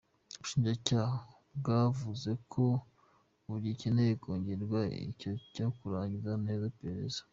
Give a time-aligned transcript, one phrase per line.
[0.37, 1.15] Ubushinjacyaha
[1.57, 2.65] bwavuze ko
[3.47, 7.21] bugikeneye kongererwa igihe cyo kurangiza neza iperereza.